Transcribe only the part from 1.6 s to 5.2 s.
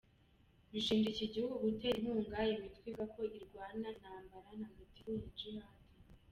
gutera inkunga imitwe ivuga ko irwana intambara ntagatifu